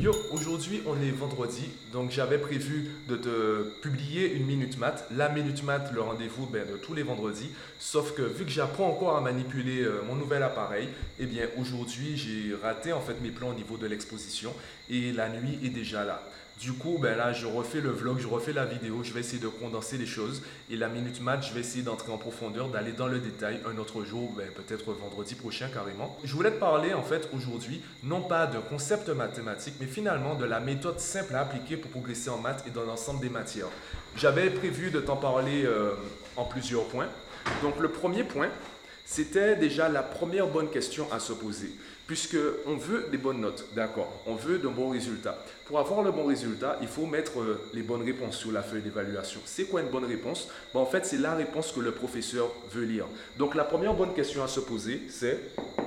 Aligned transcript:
Yo, 0.00 0.12
aujourd'hui 0.30 0.80
on 0.86 0.94
est 1.02 1.10
vendredi, 1.10 1.64
donc 1.92 2.12
j'avais 2.12 2.38
prévu 2.38 2.88
de 3.08 3.16
te 3.16 3.62
publier 3.82 4.32
une 4.32 4.46
Minute 4.46 4.78
Math. 4.78 5.08
La 5.10 5.28
Minute 5.28 5.64
Math, 5.64 5.90
le 5.92 6.00
rendez-vous 6.00 6.46
ben, 6.46 6.64
de 6.70 6.76
tous 6.76 6.94
les 6.94 7.02
vendredis. 7.02 7.50
Sauf 7.80 8.14
que 8.14 8.22
vu 8.22 8.44
que 8.44 8.50
j'apprends 8.50 8.88
encore 8.88 9.16
à 9.16 9.20
manipuler 9.20 9.82
euh, 9.82 10.02
mon 10.06 10.14
nouvel 10.14 10.44
appareil, 10.44 10.88
eh 11.18 11.26
bien 11.26 11.46
aujourd'hui 11.58 12.16
j'ai 12.16 12.54
raté 12.62 12.92
en 12.92 13.00
fait 13.00 13.20
mes 13.20 13.30
plans 13.30 13.48
au 13.48 13.54
niveau 13.54 13.76
de 13.76 13.88
l'exposition 13.88 14.54
et 14.88 15.10
la 15.10 15.28
nuit 15.30 15.58
est 15.64 15.70
déjà 15.70 16.04
là. 16.04 16.22
Du 16.60 16.72
coup, 16.72 16.98
ben 17.00 17.16
là, 17.16 17.32
je 17.32 17.46
refais 17.46 17.80
le 17.80 17.90
vlog, 17.90 18.18
je 18.18 18.26
refais 18.26 18.52
la 18.52 18.64
vidéo, 18.64 19.04
je 19.04 19.12
vais 19.12 19.20
essayer 19.20 19.40
de 19.40 19.46
condenser 19.46 19.96
les 19.96 20.06
choses. 20.06 20.42
Et 20.70 20.76
la 20.76 20.88
minute 20.88 21.20
match, 21.20 21.50
je 21.50 21.54
vais 21.54 21.60
essayer 21.60 21.84
d'entrer 21.84 22.10
en 22.10 22.18
profondeur, 22.18 22.68
d'aller 22.68 22.90
dans 22.90 23.06
le 23.06 23.20
détail 23.20 23.60
un 23.64 23.78
autre 23.78 24.04
jour, 24.04 24.32
ben, 24.36 24.48
peut-être 24.50 24.92
vendredi 24.92 25.36
prochain 25.36 25.68
carrément. 25.72 26.18
Je 26.24 26.34
voulais 26.34 26.50
te 26.50 26.58
parler 26.58 26.94
en 26.94 27.02
fait 27.02 27.28
aujourd'hui, 27.32 27.80
non 28.02 28.22
pas 28.22 28.46
d'un 28.46 28.60
concept 28.60 29.08
mathématique, 29.08 29.74
mais 29.80 29.86
finalement 29.86 30.34
de 30.34 30.44
la 30.44 30.58
méthode 30.58 30.98
simple 30.98 31.36
à 31.36 31.42
appliquer 31.42 31.76
pour 31.76 31.92
progresser 31.92 32.30
en 32.30 32.38
maths 32.38 32.64
et 32.66 32.70
dans 32.70 32.84
l'ensemble 32.84 33.20
des 33.20 33.30
matières. 33.30 33.68
J'avais 34.16 34.50
prévu 34.50 34.90
de 34.90 34.98
t'en 34.98 35.16
parler 35.16 35.64
euh, 35.64 35.92
en 36.36 36.44
plusieurs 36.44 36.84
points. 36.86 37.08
Donc 37.62 37.78
le 37.78 37.88
premier 37.88 38.24
point, 38.24 38.48
c'était 39.10 39.56
déjà 39.56 39.88
la 39.88 40.02
première 40.02 40.46
bonne 40.46 40.68
question 40.68 41.10
à 41.10 41.18
se 41.18 41.32
poser 41.32 41.72
puisque 42.06 42.36
on 42.66 42.76
veut 42.76 43.06
des 43.10 43.18
bonnes 43.18 43.40
notes, 43.40 43.66
d'accord, 43.74 44.22
on 44.26 44.34
veut 44.34 44.58
de 44.58 44.68
bons 44.68 44.90
résultats. 44.90 45.38
Pour 45.66 45.78
avoir 45.78 46.02
le 46.02 46.10
bon 46.10 46.24
résultat, 46.24 46.78
il 46.80 46.88
faut 46.88 47.04
mettre 47.04 47.40
euh, 47.40 47.60
les 47.74 47.82
bonnes 47.82 48.02
réponses 48.02 48.36
sur 48.36 48.50
la 48.50 48.62
feuille 48.62 48.80
d'évaluation. 48.80 49.40
C'est 49.44 49.64
quoi 49.64 49.82
une 49.82 49.88
bonne 49.88 50.06
réponse? 50.06 50.48
Ben, 50.72 50.80
En 50.80 50.86
fait, 50.86 51.04
c'est 51.04 51.18
la 51.18 51.34
réponse 51.34 51.70
que 51.72 51.80
le 51.80 51.92
professeur 51.92 52.50
veut 52.72 52.84
lire. 52.84 53.04
Donc 53.36 53.54
la 53.54 53.64
première 53.64 53.92
bonne 53.92 54.14
question 54.14 54.42
à 54.42 54.48
se 54.48 54.60
poser, 54.60 55.02
c'est 55.10 55.38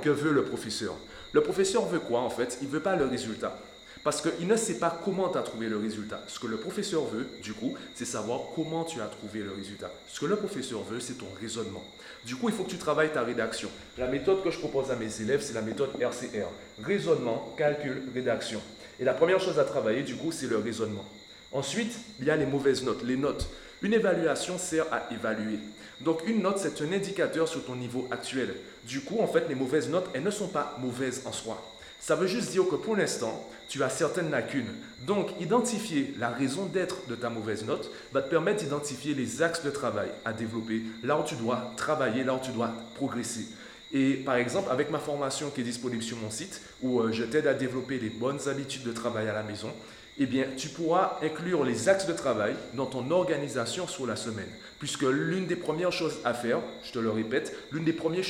que 0.04 0.10
veut 0.12 0.32
le 0.32 0.44
professeur? 0.44 0.94
Le 1.32 1.42
professeur 1.42 1.88
veut 1.88 2.00
quoi 2.00 2.20
en 2.20 2.30
fait? 2.30 2.60
Il 2.62 2.68
ne 2.68 2.74
veut 2.74 2.82
pas 2.82 2.96
le 2.96 3.06
résultat. 3.06 3.58
Parce 4.04 4.22
qu'il 4.22 4.48
ne 4.48 4.56
sait 4.56 4.80
pas 4.80 5.00
comment 5.06 5.30
tu 5.30 5.38
as 5.38 5.44
trouvé 5.44 5.70
le 5.70 5.78
résultat. 5.78 6.22
Ce 6.28 6.40
que 6.40 6.48
le 6.48 6.58
professeur 6.58 7.06
veut, 7.06 7.28
du 7.44 7.54
coup, 7.54 7.76
c'est 7.94 8.06
savoir 8.06 8.40
comment 8.56 8.84
tu 8.84 9.00
as 9.00 9.06
trouvé 9.06 9.42
le 9.42 9.52
résultat. 9.52 9.92
Ce 10.08 10.20
que 10.20 10.26
le 10.26 10.38
professeur 10.38 10.82
veut, 10.84 11.00
c'est 11.00 11.20
ton 11.20 11.28
raisonnement. 11.40 11.84
Du 12.26 12.36
coup, 12.36 12.50
il 12.50 12.56
faut 12.56 12.64
que 12.64 12.70
tu 12.70 12.78
travailles 12.78 13.14
ta 13.14 13.22
rédaction. 13.22 13.70
La 13.98 14.08
méthode 14.08 14.44
que 14.44 14.50
je 14.50 14.58
propose 14.58 14.90
à 14.90 14.96
mes 14.96 15.22
élèves, 15.22 15.42
c'est 15.42 15.54
la 15.54 15.62
méthode 15.62 15.90
RCR. 16.00 16.48
Raisonnement, 16.84 17.54
calcul, 17.58 18.04
rédaction. 18.14 18.62
Et 19.00 19.04
la 19.04 19.14
première 19.14 19.40
chose 19.40 19.60
à 19.60 19.66
travailler, 19.66 20.04
du 20.04 20.16
coup, 20.16 20.32
c'est 20.32 20.48
le 20.48 20.58
raisonnement. 20.58 21.06
Ensuite, 21.52 21.94
il 22.20 22.26
y 22.26 22.32
a 22.32 22.36
les 22.36 22.46
mauvaises 22.46 22.84
notes, 22.84 23.04
les 23.04 23.18
notes. 23.18 23.48
Une 23.82 23.94
évaluation 23.94 24.58
sert 24.58 24.86
à 24.92 25.12
évaluer. 25.12 25.60
Donc 26.02 26.22
une 26.28 26.42
note, 26.42 26.58
c'est 26.58 26.82
un 26.82 26.92
indicateur 26.92 27.48
sur 27.48 27.64
ton 27.66 27.76
niveau 27.76 28.08
actuel. 28.10 28.56
Du 28.86 29.02
coup, 29.02 29.20
en 29.20 29.28
fait, 29.28 29.48
les 29.50 29.56
mauvaises 29.56 29.90
notes, 29.90 30.10
elles 30.14 30.24
ne 30.24 30.32
sont 30.32 30.48
pas 30.48 30.78
mauvaises 30.80 31.24
en 31.26 31.32
soi. 31.32 31.62
Ça 32.02 32.16
veut 32.16 32.28
juste 32.28 32.50
dire 32.50 32.68
que 32.68 32.76
pour 32.76 32.96
l'instant, 32.96 33.48
tu 33.70 33.84
as 33.84 33.90
certaines 33.90 34.32
lacunes. 34.32 34.74
Donc, 35.06 35.30
identifier 35.40 36.16
la 36.20 36.30
raison 36.30 36.66
d'être 36.66 37.08
de 37.08 37.16
ta 37.16 37.30
mauvaise 37.30 37.64
note 37.64 37.92
va 38.12 38.22
te 38.24 38.30
permettre 38.30 38.64
d'identifier 38.64 39.14
les 39.14 39.44
axes 39.44 39.64
de 39.64 39.70
travail 39.70 40.10
à 40.26 40.34
développer, 40.34 40.82
là 41.04 41.18
où 41.20 41.24
tu 41.24 41.36
dois 41.36 41.72
travailler, 41.78 42.24
là 42.24 42.34
où 42.34 42.40
tu 42.44 42.52
dois 42.52 42.74
progresser. 42.96 43.46
Et 43.94 44.16
par 44.16 44.36
exemple, 44.36 44.72
avec 44.72 44.90
ma 44.90 45.00
formation 45.00 45.52
qui 45.52 45.62
est 45.62 45.66
disponible 45.66 46.02
sur 46.02 46.18
mon 46.18 46.32
site, 46.32 46.62
où 46.82 47.00
euh, 47.00 47.12
je 47.12 47.24
t'aide 47.24 47.46
à 47.46 47.54
développer 47.54 48.00
les 48.00 48.10
bonnes 48.10 48.48
habitudes 48.48 48.84
de 48.84 48.94
travail 48.94 49.30
à 49.30 49.34
la 49.34 49.44
maison, 49.44 49.72
eh 50.20 50.26
bien, 50.26 50.46
tu 50.58 50.70
pourras 50.70 51.18
inclure 51.22 51.64
les 51.64 51.90
axes 51.90 52.06
de 52.06 52.14
travail 52.14 52.56
dans 52.74 52.86
ton 52.86 53.10
organisation 53.12 53.88
sur 53.88 54.06
la 54.06 54.16
semaine. 54.16 54.50
Puisque 54.80 55.04
l'une 55.04 55.46
des 55.46 55.56
premières 55.56 55.92
choses 55.92 56.18
à 56.24 56.34
faire, 56.34 56.60
je 56.84 56.92
te 56.92 57.00
le 57.00 57.12
répète, 57.12 57.56
l'une 57.72 57.84
des 57.84 57.94
premières, 57.94 58.24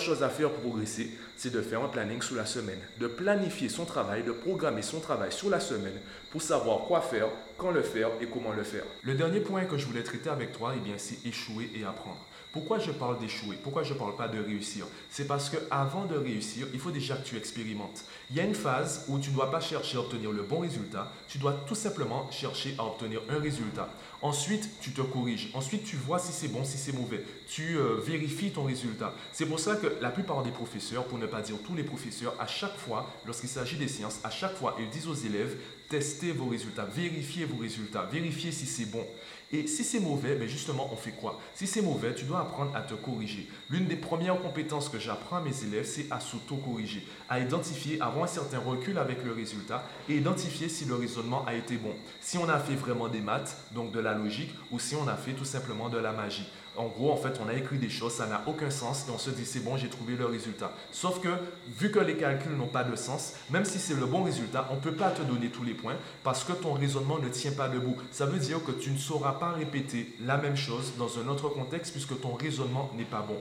choses 0.00 0.22
à 0.24 0.28
faire 0.28 0.50
pour 0.50 0.70
progresser, 0.70 1.10
c'est 1.36 1.52
de 1.52 1.62
faire 1.62 1.84
un 1.84 1.88
planning 1.88 2.20
sur 2.20 2.34
la 2.34 2.46
semaine. 2.46 2.80
De 2.98 3.06
planifier 3.06 3.68
son 3.68 3.84
travail, 3.84 4.24
de 4.24 4.32
programmer 4.32 4.82
son 4.82 4.98
travail 4.98 5.30
sur 5.30 5.50
la 5.50 5.60
semaine 5.60 5.98
pour 6.32 6.42
savoir 6.42 6.80
quoi 6.86 7.00
faire, 7.00 7.28
quand 7.56 7.70
le 7.70 7.82
faire 7.82 8.08
et 8.20 8.26
comment 8.26 8.52
le 8.52 8.64
faire. 8.64 8.84
Le 9.04 9.14
dernier 9.14 9.40
point 9.40 9.66
que 9.66 9.78
je 9.78 9.86
voulais 9.86 10.02
traiter 10.02 10.30
avec 10.30 10.52
toi, 10.52 10.74
eh 10.74 10.98
c'est 10.98 11.24
échouer 11.26 11.70
et 11.76 11.84
apprendre. 11.84 12.26
Pourquoi 12.52 12.78
je 12.78 12.92
parle 12.92 13.18
d'échouer? 13.18 13.56
Pourquoi 13.60 13.82
je 13.82 13.94
ne 13.94 13.98
parle 13.98 14.14
pas 14.14 14.28
de 14.28 14.40
réussir? 14.40 14.86
C'est 15.10 15.26
parce 15.26 15.50
qu'avant 15.50 16.04
de 16.04 16.16
réussir, 16.16 16.68
il 16.72 16.78
faut 16.78 16.92
déjà 16.92 17.16
que 17.16 17.26
tu 17.26 17.36
expérimentes. 17.36 18.04
Il 18.30 18.36
y 18.36 18.40
a 18.40 18.44
une 18.44 18.54
phase 18.54 19.06
où 19.08 19.18
tu 19.18 19.30
ne 19.30 19.34
dois 19.34 19.50
pas 19.50 19.58
chercher 19.58 19.96
à 19.96 20.00
obtenir 20.00 20.30
le 20.30 20.42
bon 20.42 20.60
résultat, 20.60 21.10
tu 21.28 21.38
dois 21.38 21.52
tout 21.66 21.74
simplement 21.74 22.30
chercher 22.30 22.74
à 22.78 22.84
obtenir 22.84 23.20
un 23.28 23.38
résultat. 23.38 23.88
Ensuite, 24.22 24.68
tu 24.80 24.92
te 24.92 25.02
corriges. 25.02 25.50
Ensuite, 25.54 25.84
tu 25.84 25.96
vois 25.96 26.18
si 26.18 26.32
c'est 26.32 26.48
bon, 26.48 26.64
si 26.64 26.78
c'est 26.78 26.92
mauvais. 26.92 27.22
Tu 27.48 27.76
euh, 27.76 27.96
vérifies 28.00 28.50
ton 28.52 28.64
résultat. 28.64 29.12
C'est 29.32 29.46
pour 29.46 29.60
ça 29.60 29.76
que 29.76 29.96
la 30.00 30.10
plupart 30.10 30.42
des 30.42 30.50
professeurs, 30.50 31.04
pour 31.04 31.18
ne 31.18 31.26
pas 31.26 31.42
dire 31.42 31.56
tous 31.66 31.74
les 31.74 31.82
professeurs, 31.82 32.34
à 32.40 32.46
chaque 32.46 32.76
fois, 32.76 33.10
lorsqu'il 33.26 33.48
s'agit 33.48 33.76
des 33.76 33.88
sciences, 33.88 34.20
à 34.24 34.30
chaque 34.30 34.56
fois, 34.56 34.76
ils 34.78 34.88
disent 34.88 35.08
aux 35.08 35.14
élèves, 35.14 35.56
testez 35.88 36.32
vos 36.32 36.46
résultats, 36.46 36.84
vérifiez 36.84 37.44
vos 37.44 37.60
résultats, 37.60 38.08
vérifiez 38.10 38.52
si 38.52 38.66
c'est 38.66 38.90
bon. 38.90 39.06
Et 39.52 39.66
si 39.66 39.84
c'est 39.84 40.00
mauvais, 40.00 40.34
ben 40.34 40.48
justement, 40.48 40.88
on 40.92 40.96
fait 40.96 41.12
quoi? 41.12 41.40
Si 41.54 41.66
c'est 41.66 41.82
mauvais, 41.82 42.14
tu 42.14 42.24
dois 42.24 42.40
apprendre 42.40 42.74
à 42.74 42.80
te 42.80 42.94
corriger. 42.94 43.48
L'une 43.70 43.86
des 43.86 43.96
premières 43.96 44.40
compétences 44.40 44.88
que 44.88 44.98
j'apprends 44.98 45.36
à 45.36 45.40
mes 45.40 45.62
élèves, 45.62 45.86
c'est 45.86 46.06
à 46.10 46.18
s'auto-corriger, 46.18 47.06
à 47.28 47.38
identifier, 47.40 48.00
avoir 48.00 48.24
un 48.24 48.28
certain 48.28 48.58
recul 48.58 48.98
avec 48.98 49.24
le 49.24 49.32
résultat 49.32 49.84
et 50.08 50.16
identifier 50.16 50.68
si 50.68 50.84
le 50.86 50.94
raisonnement 50.94 51.44
a 51.46 51.54
été 51.54 51.76
bon. 51.76 51.94
Si 52.20 52.38
on 52.38 52.48
a 52.48 52.58
fait 52.58 52.74
vraiment 52.74 53.08
des 53.08 53.20
maths, 53.20 53.56
donc 53.72 53.92
de 53.92 54.00
la 54.00 54.14
logique, 54.14 54.54
ou 54.70 54.78
si 54.78 54.96
on 54.96 55.06
a 55.06 55.14
fait 55.14 55.32
tout 55.32 55.44
simplement 55.44 55.88
de 55.88 55.98
la 55.98 56.12
magie. 56.12 56.48
En 56.76 56.88
gros, 56.88 57.12
en 57.12 57.16
fait, 57.16 57.40
on 57.44 57.48
a 57.48 57.54
écrit 57.54 57.78
des 57.78 57.88
choses, 57.88 58.14
ça 58.14 58.26
n'a 58.26 58.42
aucun 58.46 58.70
sens 58.70 59.06
et 59.08 59.12
on 59.12 59.18
se 59.18 59.30
dit 59.30 59.46
c'est 59.46 59.60
bon, 59.60 59.76
j'ai 59.76 59.88
trouvé 59.88 60.16
le 60.16 60.26
résultat. 60.26 60.72
Sauf 60.90 61.20
que, 61.20 61.28
vu 61.68 61.92
que 61.92 62.00
les 62.00 62.16
calculs 62.16 62.56
n'ont 62.56 62.66
pas 62.66 62.82
de 62.82 62.96
sens, 62.96 63.34
même 63.50 63.64
si 63.64 63.78
c'est 63.78 63.94
le 63.94 64.06
bon 64.06 64.24
résultat, 64.24 64.66
on 64.72 64.74
ne 64.74 64.80
peut 64.80 64.94
pas 64.94 65.10
te 65.10 65.22
donner 65.22 65.50
tous 65.50 65.62
les 65.62 65.74
points 65.74 65.94
parce 66.24 66.42
que 66.42 66.52
ton 66.52 66.72
raisonnement 66.72 67.20
ne 67.20 67.28
tient 67.28 67.52
pas 67.52 67.68
debout. 67.68 67.96
Ça 68.10 68.26
veut 68.26 68.40
dire 68.40 68.62
que 68.64 68.72
tu 68.72 68.90
ne 68.90 68.98
sauras 68.98 69.33
pas 69.34 69.52
répéter 69.52 70.14
la 70.20 70.36
même 70.36 70.56
chose 70.56 70.94
dans 70.98 71.18
un 71.18 71.28
autre 71.28 71.48
contexte 71.48 71.92
puisque 71.92 72.20
ton 72.20 72.34
raisonnement 72.34 72.90
n'est 72.96 73.04
pas 73.04 73.20
bon. 73.20 73.36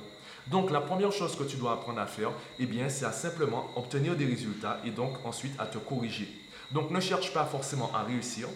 Donc 0.47 0.71
la 0.71 0.81
première 0.81 1.11
chose 1.11 1.35
que 1.35 1.43
tu 1.43 1.55
dois 1.55 1.73
apprendre 1.73 1.99
à 1.99 2.05
faire, 2.05 2.31
eh 2.59 2.67
c'est 2.89 3.05
à 3.05 3.11
simplement 3.11 3.69
obtenir 3.75 4.15
des 4.15 4.25
résultats 4.25 4.79
et 4.85 4.91
donc 4.91 5.13
ensuite 5.25 5.53
à 5.59 5.65
te 5.65 5.77
corriger. 5.77 6.27
Donc 6.71 6.91
ne 6.91 6.99
cherche 6.99 7.33
pas 7.33 7.45
forcément 7.45 7.91
à 7.93 8.03
réussir, 8.03 8.47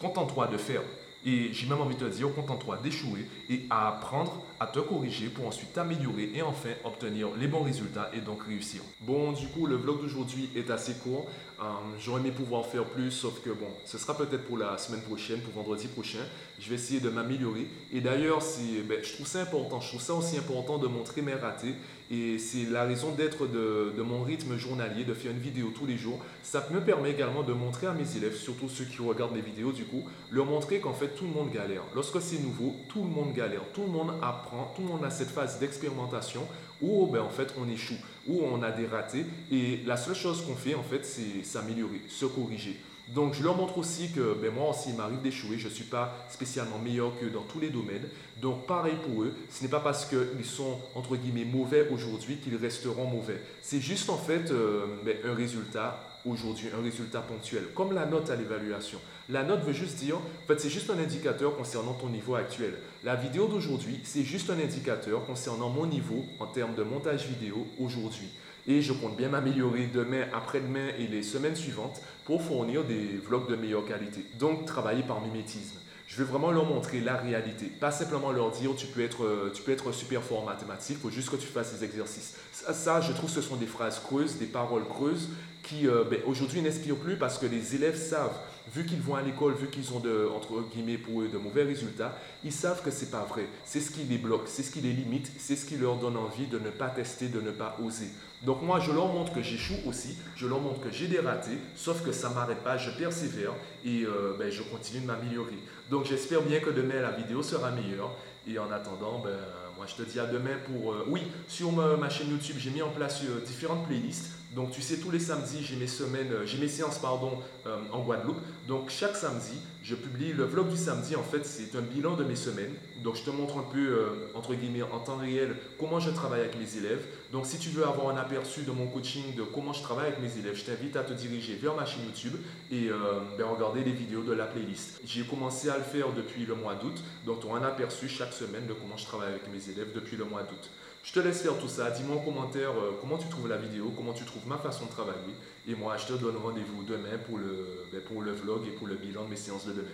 contente-toi 0.00 0.46
de 0.46 0.56
faire. 0.56 0.82
Et 1.26 1.52
j'ai 1.52 1.66
même 1.66 1.80
envie 1.80 1.96
de 1.96 2.06
te 2.06 2.14
dire, 2.14 2.32
contente-toi 2.34 2.78
d'échouer 2.82 3.26
et 3.48 3.62
à 3.70 3.88
apprendre 3.88 4.42
à 4.60 4.66
te 4.66 4.78
corriger 4.78 5.28
pour 5.28 5.46
ensuite 5.46 5.72
t'améliorer 5.72 6.30
et 6.34 6.42
enfin 6.42 6.70
obtenir 6.84 7.28
les 7.38 7.46
bons 7.46 7.62
résultats 7.62 8.10
et 8.12 8.20
donc 8.20 8.42
réussir. 8.46 8.82
Bon, 9.00 9.32
du 9.32 9.46
coup, 9.48 9.66
le 9.66 9.76
vlog 9.76 10.02
d'aujourd'hui 10.02 10.50
est 10.54 10.70
assez 10.70 10.94
court. 10.94 11.26
Euh, 11.60 11.64
j'aurais 12.00 12.20
aimé 12.20 12.30
pouvoir 12.30 12.66
faire 12.66 12.84
plus, 12.84 13.10
sauf 13.10 13.40
que 13.40 13.50
bon, 13.50 13.68
ce 13.84 13.96
sera 13.96 14.16
peut-être 14.16 14.44
pour 14.44 14.58
la 14.58 14.76
semaine 14.76 15.02
prochaine, 15.02 15.40
pour 15.40 15.54
vendredi 15.54 15.86
prochain. 15.86 16.18
Je 16.58 16.68
vais 16.68 16.74
essayer 16.74 17.00
de 17.00 17.08
m'améliorer. 17.08 17.68
Et 17.92 18.00
d'ailleurs, 18.00 18.40
ben, 18.88 18.98
je 19.02 19.12
trouve 19.12 19.26
ça 19.26 19.40
important. 19.40 19.80
Je 19.80 19.88
trouve 19.88 20.00
ça 20.00 20.14
aussi 20.14 20.36
important 20.36 20.78
de 20.78 20.88
montrer 20.88 21.22
mes 21.22 21.34
ratés. 21.34 21.74
Et 22.10 22.38
c'est 22.38 22.70
la 22.70 22.84
raison 22.84 23.12
d'être 23.12 23.46
de, 23.46 23.92
de, 23.96 24.02
mon 24.02 24.22
rythme 24.22 24.56
journalier, 24.58 25.04
de 25.04 25.14
faire 25.14 25.30
une 25.30 25.38
vidéo 25.38 25.72
tous 25.74 25.86
les 25.86 25.96
jours. 25.96 26.20
Ça 26.42 26.66
me 26.70 26.80
permet 26.80 27.10
également 27.10 27.42
de 27.42 27.54
montrer 27.54 27.86
à 27.86 27.92
mes 27.92 28.16
élèves, 28.16 28.36
surtout 28.36 28.68
ceux 28.68 28.84
qui 28.84 28.98
regardent 29.00 29.34
mes 29.34 29.40
vidéos 29.40 29.72
du 29.72 29.84
coup, 29.84 30.04
leur 30.30 30.44
montrer 30.44 30.80
qu'en 30.80 30.92
fait 30.92 31.13
tout 31.14 31.24
le 31.24 31.30
monde 31.30 31.50
galère. 31.50 31.82
Lorsque 31.94 32.20
c'est 32.20 32.38
nouveau, 32.38 32.74
tout 32.88 33.02
le 33.02 33.08
monde 33.08 33.32
galère. 33.32 33.62
Tout 33.72 33.82
le 33.82 33.88
monde 33.88 34.12
apprend, 34.22 34.72
tout 34.76 34.82
le 34.82 34.88
monde 34.88 35.04
a 35.04 35.10
cette 35.10 35.30
phase 35.30 35.58
d'expérimentation 35.58 36.42
où 36.82 37.06
ben, 37.06 37.22
en 37.22 37.30
fait 37.30 37.54
on 37.58 37.68
échoue, 37.68 37.98
où 38.26 38.42
on 38.44 38.62
a 38.62 38.70
des 38.70 38.86
ratés. 38.86 39.26
Et 39.50 39.80
la 39.86 39.96
seule 39.96 40.14
chose 40.14 40.44
qu'on 40.44 40.54
fait 40.54 40.74
en 40.74 40.82
fait, 40.82 41.04
c'est 41.04 41.44
s'améliorer, 41.44 42.02
se 42.08 42.26
corriger. 42.26 42.80
Donc 43.08 43.34
je 43.34 43.42
leur 43.42 43.56
montre 43.56 43.76
aussi 43.76 44.10
que 44.12 44.34
ben, 44.40 44.50
moi 44.52 44.70
aussi 44.70 44.90
il 44.90 44.96
m'arrive 44.96 45.20
d'échouer, 45.20 45.58
je 45.58 45.68
ne 45.68 45.72
suis 45.72 45.84
pas 45.84 46.26
spécialement 46.30 46.78
meilleur 46.78 47.12
que 47.20 47.26
dans 47.26 47.42
tous 47.42 47.60
les 47.60 47.68
domaines. 47.68 48.08
Donc 48.40 48.66
pareil 48.66 48.96
pour 49.06 49.22
eux, 49.22 49.34
ce 49.50 49.62
n'est 49.62 49.68
pas 49.68 49.80
parce 49.80 50.06
qu'ils 50.06 50.44
sont 50.44 50.78
entre 50.94 51.16
guillemets 51.16 51.44
mauvais 51.44 51.86
aujourd'hui 51.90 52.36
qu'ils 52.36 52.56
resteront 52.56 53.06
mauvais. 53.06 53.40
C'est 53.60 53.80
juste 53.80 54.08
en 54.08 54.16
fait 54.16 54.50
euh, 54.50 54.86
ben, 55.04 55.16
un 55.24 55.34
résultat 55.34 56.00
aujourd'hui, 56.24 56.68
un 56.74 56.82
résultat 56.82 57.20
ponctuel, 57.20 57.64
comme 57.74 57.92
la 57.92 58.06
note 58.06 58.30
à 58.30 58.36
l'évaluation. 58.36 58.98
La 59.28 59.42
note 59.42 59.62
veut 59.62 59.74
juste 59.74 59.96
dire, 59.96 60.16
en 60.16 60.46
fait 60.46 60.58
c'est 60.58 60.70
juste 60.70 60.88
un 60.88 60.98
indicateur 60.98 61.54
concernant 61.56 61.92
ton 61.92 62.08
niveau 62.08 62.34
actuel. 62.36 62.72
La 63.02 63.16
vidéo 63.16 63.48
d'aujourd'hui, 63.48 64.00
c'est 64.04 64.22
juste 64.22 64.48
un 64.48 64.58
indicateur 64.58 65.26
concernant 65.26 65.68
mon 65.68 65.84
niveau 65.84 66.24
en 66.40 66.46
termes 66.46 66.74
de 66.74 66.82
montage 66.82 67.26
vidéo 67.26 67.66
aujourd'hui 67.78 68.30
et 68.66 68.82
je 68.82 68.92
compte 68.92 69.16
bien 69.16 69.28
m'améliorer 69.28 69.86
demain, 69.86 70.24
après-demain 70.32 70.88
et 70.98 71.06
les 71.06 71.22
semaines 71.22 71.56
suivantes 71.56 72.00
pour 72.24 72.42
fournir 72.42 72.84
des 72.84 73.20
vlogs 73.24 73.48
de 73.48 73.56
meilleure 73.56 73.84
qualité. 73.84 74.24
Donc, 74.38 74.66
travailler 74.66 75.02
par 75.02 75.20
mimétisme. 75.20 75.78
Je 76.06 76.16
veux 76.16 76.24
vraiment 76.24 76.50
leur 76.50 76.66
montrer 76.66 77.00
la 77.00 77.16
réalité, 77.16 77.66
pas 77.66 77.90
simplement 77.90 78.30
leur 78.30 78.50
dire 78.50 78.76
tu 78.76 78.86
peux 78.86 79.02
être, 79.02 79.50
tu 79.54 79.62
peux 79.62 79.72
être 79.72 79.90
super 79.90 80.22
fort 80.22 80.42
en 80.42 80.44
mathématiques, 80.44 80.98
il 80.98 81.02
faut 81.02 81.10
juste 81.10 81.30
que 81.30 81.36
tu 81.36 81.46
fasses 81.46 81.74
ces 81.74 81.82
exercices. 81.82 82.36
Ça, 82.52 83.00
je 83.00 83.12
trouve 83.12 83.30
ce 83.30 83.40
sont 83.40 83.56
des 83.56 83.66
phrases 83.66 84.00
creuses, 84.00 84.36
des 84.36 84.46
paroles 84.46 84.86
creuses 84.86 85.30
qui 85.64 85.88
euh, 85.88 86.04
ben, 86.08 86.20
aujourd'hui 86.26 86.62
n'inspire 86.62 86.96
plus 86.96 87.16
parce 87.16 87.38
que 87.38 87.46
les 87.46 87.74
élèves 87.74 87.96
savent, 87.96 88.38
vu 88.72 88.86
qu'ils 88.86 89.00
vont 89.00 89.14
à 89.14 89.22
l'école, 89.22 89.54
vu 89.54 89.68
qu'ils 89.68 89.92
ont 89.92 90.00
de, 90.00 90.28
entre 90.34 90.62
guillemets 90.72 90.98
pour 90.98 91.22
eux 91.22 91.28
de 91.28 91.38
mauvais 91.38 91.64
résultats, 91.64 92.16
ils 92.44 92.52
savent 92.52 92.82
que 92.82 92.90
c'est 92.90 93.10
pas 93.10 93.24
vrai. 93.24 93.46
C'est 93.64 93.80
ce 93.80 93.90
qui 93.90 94.04
les 94.04 94.18
bloque, 94.18 94.46
c'est 94.46 94.62
ce 94.62 94.70
qui 94.70 94.80
les 94.80 94.92
limite, 94.92 95.30
c'est 95.38 95.56
ce 95.56 95.66
qui 95.66 95.76
leur 95.76 95.96
donne 95.96 96.16
envie 96.16 96.46
de 96.46 96.58
ne 96.58 96.70
pas 96.70 96.88
tester, 96.88 97.28
de 97.28 97.40
ne 97.40 97.50
pas 97.50 97.76
oser. 97.82 98.08
Donc 98.42 98.62
moi, 98.62 98.78
je 98.78 98.92
leur 98.92 99.08
montre 99.08 99.32
que 99.32 99.42
j'échoue 99.42 99.78
aussi, 99.86 100.18
je 100.36 100.46
leur 100.46 100.60
montre 100.60 100.80
que 100.80 100.90
j'ai 100.90 101.06
des 101.06 101.20
ratés, 101.20 101.58
sauf 101.76 102.04
que 102.04 102.12
ça 102.12 102.28
ne 102.28 102.34
m'arrête 102.34 102.62
pas, 102.62 102.76
je 102.76 102.90
persévère 102.90 103.52
et 103.84 104.04
euh, 104.04 104.36
ben, 104.38 104.50
je 104.50 104.62
continue 104.62 105.00
de 105.00 105.06
m'améliorer. 105.06 105.58
Donc 105.90 106.04
j'espère 106.04 106.42
bien 106.42 106.60
que 106.60 106.70
demain, 106.70 107.00
la 107.00 107.12
vidéo 107.12 107.42
sera 107.42 107.70
meilleure. 107.70 108.14
Et 108.46 108.58
en 108.58 108.70
attendant, 108.70 109.20
ben, 109.24 109.30
moi 109.76 109.86
je 109.86 110.02
te 110.02 110.08
dis 110.08 110.20
à 110.20 110.26
demain 110.26 110.56
pour... 110.66 110.92
Euh, 110.92 111.04
oui, 111.08 111.22
sur 111.48 111.72
ma, 111.72 112.08
chaîne 112.08 112.30
YouTube, 112.30 112.56
j'ai 112.58 112.70
mis 112.70 112.82
en 112.82 112.90
place 112.90 113.22
euh, 113.24 113.40
différentes 113.44 113.86
playlists. 113.86 114.32
Donc 114.54 114.70
tu 114.70 114.82
sais, 114.82 114.98
tous 114.98 115.10
les 115.10 115.18
samedis, 115.18 115.64
j'ai 115.64 115.76
mes 115.76 115.86
semaines, 115.86 116.32
euh, 116.32 116.46
j'ai 116.46 116.58
mes 116.58 116.68
séances 116.68 117.00
en 117.04 117.98
Guadeloupe. 118.00 118.40
Donc 118.68 118.90
chaque 118.90 119.16
samedi, 119.16 119.58
je 119.84 119.94
publie 119.94 120.32
le 120.32 120.44
vlog 120.44 120.70
du 120.70 120.76
samedi. 120.76 121.14
En 121.14 121.22
fait, 121.22 121.44
c'est 121.44 121.76
un 121.76 121.82
bilan 121.82 122.16
de 122.16 122.24
mes 122.24 122.36
semaines. 122.36 122.72
Donc 123.02 123.16
je 123.16 123.22
te 123.22 123.30
montre 123.30 123.58
un 123.58 123.66
peu, 123.70 124.30
entre 124.34 124.54
guillemets, 124.54 124.82
en 124.82 124.98
temps 124.98 125.18
réel, 125.18 125.54
comment 125.78 126.00
je 126.00 126.10
travaille 126.10 126.40
avec 126.40 126.58
mes 126.58 126.78
élèves. 126.78 127.04
Donc 127.32 127.44
si 127.44 127.58
tu 127.58 127.68
veux 127.68 127.86
avoir 127.86 128.08
un 128.08 128.16
aperçu 128.16 128.62
de 128.62 128.70
mon 128.70 128.86
coaching, 128.86 129.34
de 129.36 129.42
comment 129.42 129.74
je 129.74 129.82
travaille 129.82 130.06
avec 130.06 130.20
mes 130.20 130.38
élèves, 130.38 130.56
je 130.56 130.64
t'invite 130.64 130.96
à 130.96 131.04
te 131.04 131.12
diriger 131.12 131.56
vers 131.56 131.74
ma 131.74 131.84
chaîne 131.84 132.04
YouTube 132.06 132.34
et 132.72 132.88
ben, 133.36 133.44
regarder 133.44 133.84
les 133.84 133.92
vidéos 133.92 134.22
de 134.22 134.32
la 134.32 134.46
playlist. 134.46 135.02
J'ai 135.04 135.24
commencé 135.24 135.68
à 135.68 135.76
le 135.76 135.84
faire 135.84 136.12
depuis 136.12 136.46
le 136.46 136.54
mois 136.54 136.74
d'août. 136.76 137.02
Donc 137.26 137.40
tu 137.40 137.48
as 137.48 137.54
un 137.54 137.62
aperçu 137.62 138.08
chaque 138.08 138.32
semaine 138.32 138.66
de 138.66 138.72
comment 138.72 138.96
je 138.96 139.04
travaille 139.04 139.28
avec 139.30 139.52
mes 139.52 139.70
élèves 139.70 139.92
depuis 139.94 140.16
le 140.16 140.24
mois 140.24 140.44
d'août. 140.44 140.70
Je 141.04 141.12
te 141.12 141.20
laisse 141.20 141.42
faire 141.42 141.58
tout 141.58 141.68
ça. 141.68 141.90
Dis-moi 141.90 142.16
en 142.16 142.20
commentaire 142.20 142.70
euh, 142.70 142.98
comment 143.00 143.18
tu 143.18 143.28
trouves 143.28 143.46
la 143.46 143.58
vidéo, 143.58 143.92
comment 143.94 144.14
tu 144.14 144.24
trouves 144.24 144.48
ma 144.48 144.56
façon 144.56 144.86
de 144.86 144.90
travailler. 144.90 145.34
Et 145.68 145.74
moi, 145.74 145.96
je 145.98 146.06
te 146.06 146.12
donne 146.14 146.36
rendez-vous 146.36 146.82
demain 146.82 147.18
pour 147.26 147.36
le, 147.36 147.84
ben, 147.92 148.00
pour 148.08 148.22
le 148.22 148.32
vlog 148.32 148.66
et 148.66 148.70
pour 148.70 148.86
le 148.86 148.94
bilan 148.96 149.24
de 149.24 149.30
mes 149.30 149.36
séances 149.36 149.66
de 149.66 149.74
demain. 149.74 149.90